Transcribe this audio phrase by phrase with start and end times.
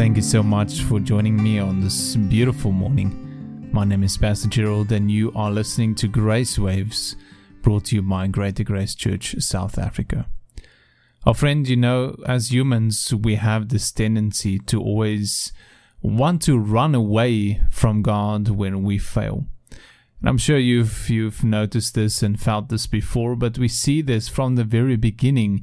[0.00, 3.68] Thank you so much for joining me on this beautiful morning.
[3.70, 7.16] My name is Pastor Gerald, and you are listening to Grace Waves,
[7.60, 10.26] brought to you by Greater Grace Church, South Africa.
[11.26, 15.52] Our friend, you know, as humans, we have this tendency to always
[16.00, 19.44] want to run away from God when we fail.
[19.68, 24.28] And I'm sure you've you've noticed this and felt this before, but we see this
[24.28, 25.62] from the very beginning,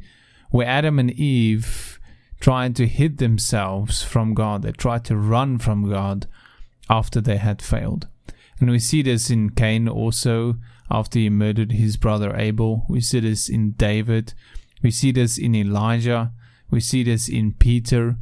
[0.51, 1.96] where Adam and Eve
[2.40, 4.62] tried to hid themselves from God.
[4.62, 6.27] They tried to run from God
[6.90, 8.07] after they had failed.
[8.60, 10.55] And we see this in Cain also
[10.90, 12.85] after he murdered his brother Abel.
[12.88, 14.34] We see this in David.
[14.82, 16.32] We see this in Elijah.
[16.70, 18.18] We see this in Peter.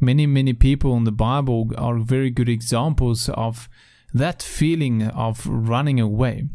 [0.00, 3.68] Many, many people in the Bible are very good examples of
[4.14, 6.48] that feeling of running away.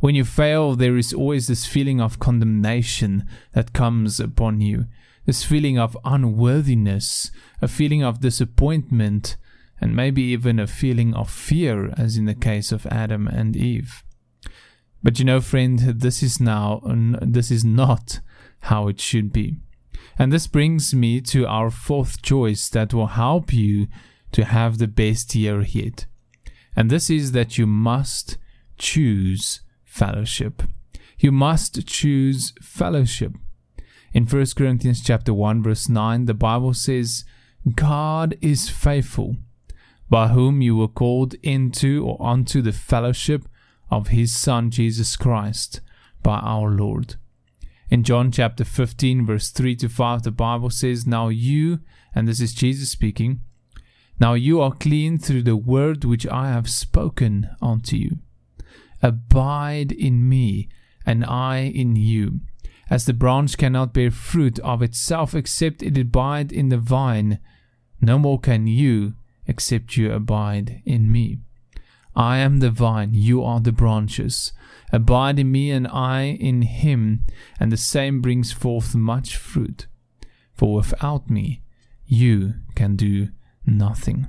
[0.00, 4.86] When you fail, there is always this feeling of condemnation that comes upon you,
[5.28, 9.36] this feeling of unworthiness, a feeling of disappointment,
[9.78, 14.02] and maybe even a feeling of fear, as in the case of Adam and Eve.
[15.02, 16.80] But you know, friend, this is now,
[17.20, 18.20] this is not
[18.60, 19.56] how it should be.
[20.18, 23.88] And this brings me to our fourth choice that will help you
[24.32, 26.06] to have the best year yet.
[26.74, 28.38] And this is that you must
[28.78, 30.62] choose fellowship.
[31.18, 33.34] You must choose fellowship.
[34.12, 37.24] In 1 Corinthians chapter 1 verse 9 the Bible says
[37.74, 39.36] God is faithful
[40.08, 43.46] by whom you were called into or unto the fellowship
[43.90, 45.80] of his son Jesus Christ
[46.22, 47.16] by our Lord.
[47.90, 51.80] In John chapter 15, verse 3 to 5, the Bible says, Now you,
[52.14, 53.40] and this is Jesus speaking,
[54.20, 58.18] now you are clean through the word which I have spoken unto you.
[59.02, 60.68] Abide in me,
[61.06, 62.40] and I in you.
[62.90, 67.38] As the branch cannot bear fruit of itself except it abide in the vine,
[68.00, 69.14] no more can you
[69.46, 71.38] except you abide in me.
[72.14, 74.52] I am the vine, you are the branches.
[74.92, 77.24] Abide in me, and I in him,
[77.60, 79.86] and the same brings forth much fruit.
[80.54, 81.62] For without me,
[82.06, 83.28] you can do
[83.66, 84.28] nothing.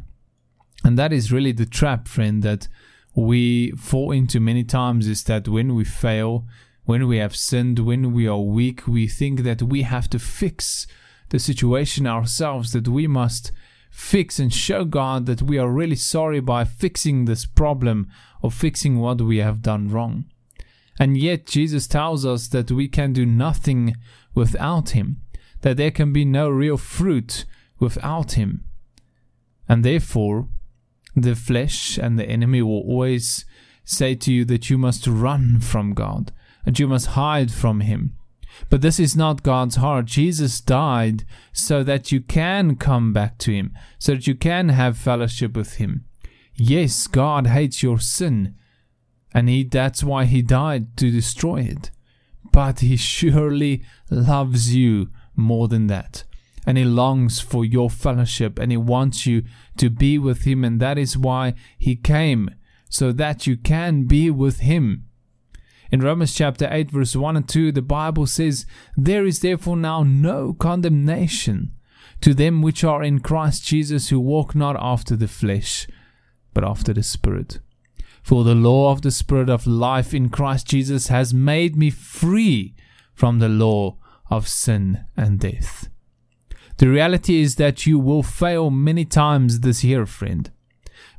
[0.84, 2.68] And that is really the trap, friend, that
[3.16, 6.46] we fall into many times is that when we fail,
[6.90, 10.88] when we have sinned, when we are weak, we think that we have to fix
[11.30, 13.52] the situation ourselves, that we must
[13.92, 18.08] fix and show God that we are really sorry by fixing this problem
[18.42, 20.26] or fixing what we have done wrong.
[21.00, 23.96] And yet, Jesus tells us that we can do nothing
[24.34, 25.22] without Him,
[25.62, 27.46] that there can be no real fruit
[27.80, 28.64] without Him.
[29.68, 30.48] And therefore,
[31.16, 33.46] the flesh and the enemy will always
[33.86, 36.32] say to you that you must run from God,
[36.66, 38.16] that you must hide from Him.
[38.70, 40.06] But this is not God's heart.
[40.06, 44.98] Jesus died so that you can come back to Him, so that you can have
[44.98, 46.06] fellowship with Him.
[46.56, 48.56] Yes, God hates your sin,
[49.34, 51.92] and he, that's why He died to destroy it.
[52.52, 56.26] But He surely loves you more than that.
[56.66, 59.44] And He longs for your fellowship, and He wants you
[59.78, 62.50] to be with Him, and that is why He came,
[62.90, 65.06] so that you can be with Him.
[65.92, 70.04] In Romans chapter 8, verse 1 and 2, the Bible says, There is therefore now
[70.04, 71.72] no condemnation
[72.22, 75.88] to them which are in Christ Jesus, who walk not after the flesh,
[76.54, 77.60] but after the Spirit.
[78.22, 82.76] For the law of the Spirit of life in Christ Jesus has made me free
[83.16, 83.98] from the law
[84.30, 85.90] of sin and death.
[86.78, 90.52] The reality is that you will fail many times this year, friend.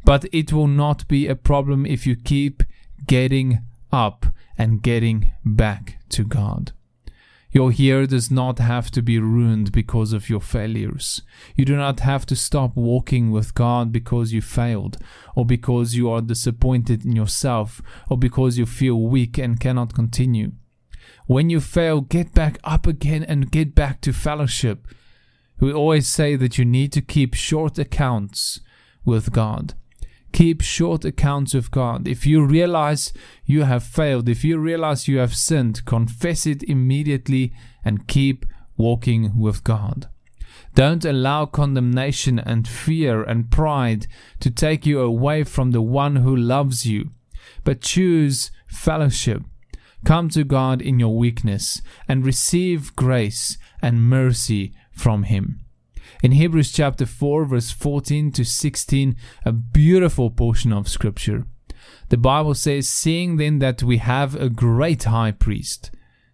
[0.04, 2.62] But it will not be a problem if you keep
[3.06, 3.60] getting
[3.92, 4.26] up
[4.60, 6.72] and getting back to God.
[7.50, 11.22] Your year does not have to be ruined because of your failures.
[11.56, 14.98] You do not have to stop walking with God because you failed,
[15.34, 17.80] or because you are disappointed in yourself,
[18.10, 20.52] or because you feel weak and cannot continue.
[21.26, 24.86] When you fail, get back up again and get back to fellowship.
[25.58, 28.60] We always say that you need to keep short accounts
[29.06, 29.72] with God.
[30.32, 32.06] Keep short accounts of God.
[32.06, 33.12] If you realize
[33.44, 37.52] you have failed, if you realize you have sinned, confess it immediately
[37.84, 38.46] and keep
[38.76, 40.08] walking with God.
[40.74, 44.06] Don't allow condemnation and fear and pride
[44.38, 47.10] to take you away from the one who loves you,
[47.64, 49.42] but choose fellowship.
[50.04, 55.59] Come to God in your weakness and receive grace and mercy from Him.
[56.22, 61.46] In Hebrews chapter 4, verse 14 to 16, a beautiful portion of scripture.
[62.10, 65.90] The Bible says, Seeing then that we have a great high priest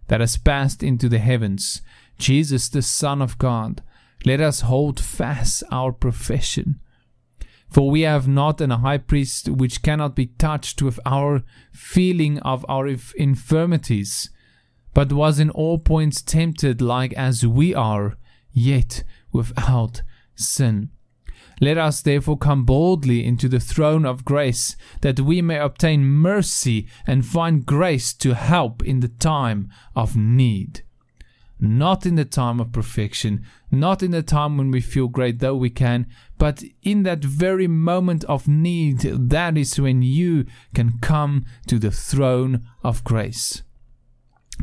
[0.09, 1.83] that has passed into the heavens,
[2.19, 3.83] Jesus the Son of God,
[4.25, 6.81] Let us hold fast our profession.
[7.69, 12.67] For we have not an high priest which cannot be touched with our feeling of
[12.69, 14.31] our infirmities,
[14.95, 18.17] but was in all points tempted like as we are,
[18.53, 19.05] yet
[19.37, 20.03] without
[20.35, 20.91] sin.
[21.61, 26.87] Let us therefore come boldly into the throne of grace, that we may obtain mercy
[27.07, 30.83] and find grace to help in the time of need.
[31.59, 35.57] Not in the time of perfection, not in the time when we feel great, though
[35.57, 36.07] we can,
[36.37, 40.45] but in that very moment of need, that is when you
[40.75, 43.63] can come to the throne of grace.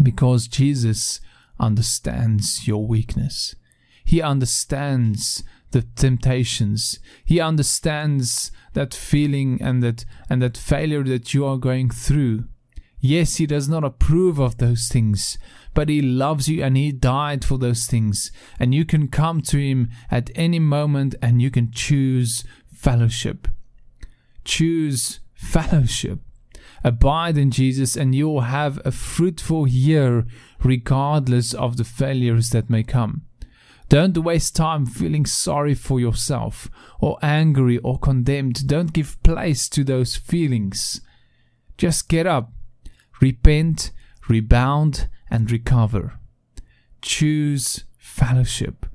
[0.01, 1.19] Because Jesus
[1.59, 3.55] understands your weakness.
[4.03, 6.99] He understands the temptations.
[7.25, 12.45] He understands that feeling and that and that failure that you are going through.
[12.99, 15.37] Yes, he does not approve of those things,
[15.73, 18.31] but he loves you and he died for those things.
[18.57, 23.49] And you can come to him at any moment and you can choose fellowship.
[24.45, 26.19] Choose fellowship.
[26.81, 30.25] Abide in Jesus and you will have a fruitful year
[30.63, 33.23] regardless of the failures that may come.
[33.93, 36.67] Don't waste time feeling sorry for yourself,
[36.99, 38.67] or angry or condemned.
[38.67, 40.99] Don't give place to those feelings.
[41.77, 42.51] Just get up,
[43.21, 43.91] repent,
[44.27, 46.13] rebound, and recover.
[47.03, 48.87] Choose fellowship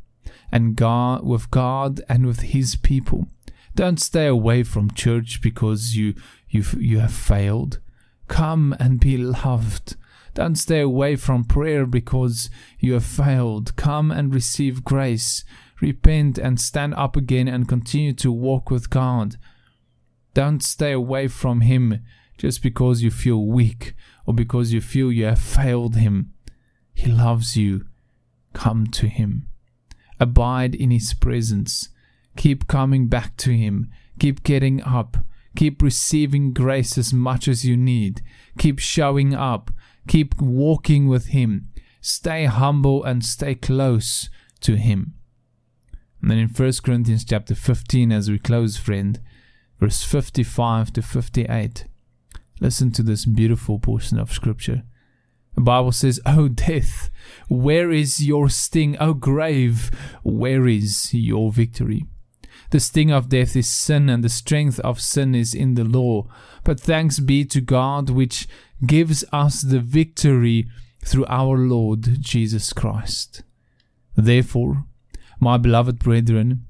[0.50, 3.29] and God with God and with His people.
[3.77, 6.15] Don't stay away from church because you
[6.50, 7.79] you you have failed.
[8.27, 9.95] Come and be loved.
[10.38, 12.49] Don't stay away from prayer because
[12.79, 13.75] you have failed.
[13.75, 15.43] Come and receive grace.
[15.81, 19.35] Repent and stand up again and continue to walk with God.
[20.35, 22.05] Don't stay away from Him
[22.37, 23.94] just because you feel weak
[24.26, 26.32] or because you feel you have failed Him.
[26.94, 27.87] He loves you.
[28.52, 29.49] Come to Him.
[30.20, 31.88] Abide in His presence.
[32.37, 33.90] Keep coming back to Him.
[34.20, 35.17] Keep getting up.
[35.56, 38.23] Keep receiving grace as much as you need.
[38.56, 39.73] Keep showing up.
[40.09, 41.69] Keep walking with Him.
[42.01, 44.29] Stay humble and stay close
[44.61, 45.15] to Him.
[46.21, 49.21] And then in 1 Corinthians chapter 15, as we close, friend,
[49.79, 51.87] verse 55 to 58,
[52.61, 54.83] listen to this beautiful portion of Scripture.
[55.55, 57.11] The Bible says, O death,
[57.49, 58.97] where is your sting?
[58.99, 59.91] O grave,
[60.23, 62.05] where is your victory?
[62.70, 66.26] The sting of death is sin, and the strength of sin is in the law.
[66.65, 68.47] But thanks be to God, which
[68.85, 70.69] gives us the victory
[71.05, 73.43] through our Lord Jesus Christ.
[74.17, 74.85] Therefore,
[75.41, 76.67] my beloved brethren,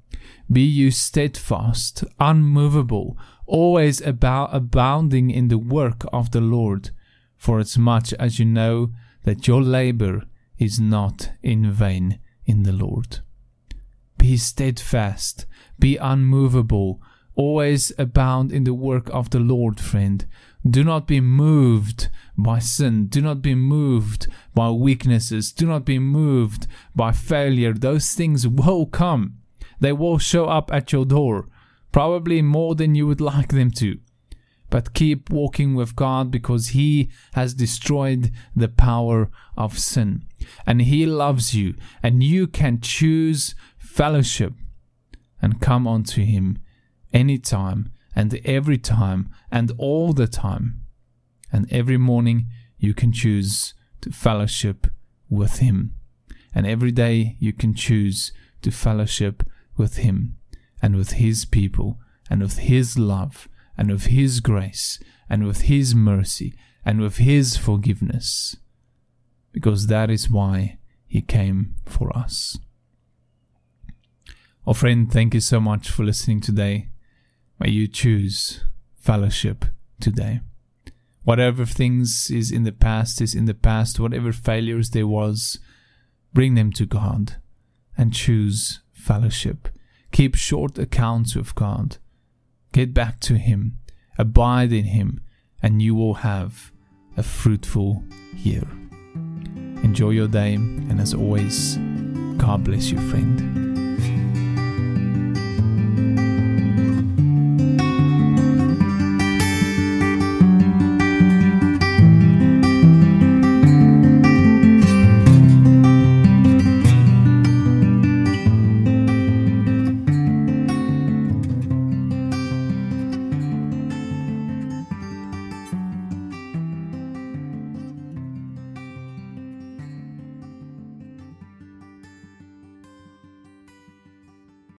[0.50, 6.90] be you steadfast, unmovable, always about abounding in the work of the Lord,
[7.36, 8.92] for as much as you know
[9.24, 10.22] that your labor
[10.58, 13.20] is not in vain in the Lord.
[14.18, 15.46] Be steadfast,
[15.78, 17.00] be unmovable,
[17.34, 20.26] always abound in the work of the Lord, friend.
[20.68, 23.06] Do not be moved by sin.
[23.06, 25.52] Do not be moved by weaknesses.
[25.52, 27.72] Do not be moved by failure.
[27.72, 29.38] Those things will come.
[29.80, 31.48] They will show up at your door,
[31.92, 33.98] probably more than you would like them to.
[34.70, 40.24] But keep walking with God because He has destroyed the power of sin.
[40.66, 43.54] And He loves you, and you can choose
[43.88, 44.52] fellowship
[45.40, 46.58] and come unto Him
[47.12, 50.82] anytime and every time and all the time.
[51.50, 52.46] And every morning
[52.78, 54.86] you can choose to fellowship
[55.28, 55.94] with Him.
[56.54, 59.42] And every day you can choose to fellowship
[59.76, 60.36] with Him
[60.82, 61.98] and with His people
[62.30, 66.54] and with His love and with His grace and with His mercy
[66.84, 68.56] and with His forgiveness.
[69.52, 72.58] Because that is why He came for us.
[74.68, 76.90] Oh, friend, thank you so much for listening today.
[77.58, 78.66] May you choose
[79.00, 79.64] fellowship
[79.98, 80.40] today.
[81.22, 85.58] Whatever things is in the past is in the past, whatever failures there was,
[86.34, 87.36] bring them to God
[87.96, 89.70] and choose fellowship.
[90.12, 91.96] Keep short accounts with God.
[92.72, 93.78] Get back to Him,
[94.18, 95.22] abide in Him,
[95.62, 96.72] and you will have
[97.16, 98.04] a fruitful
[98.36, 98.68] year.
[99.82, 101.78] Enjoy your day, and as always,
[102.36, 103.57] God bless you, friend.